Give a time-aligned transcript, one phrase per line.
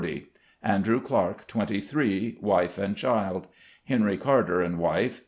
[0.63, 3.45] Andrew Clark, 23, wife and child.
[3.85, 5.19] Henry Carter, and wife.